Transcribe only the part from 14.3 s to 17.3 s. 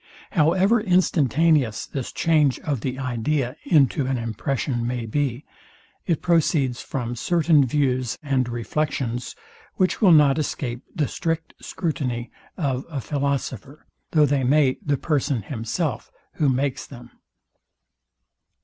may the person himself, who makes them.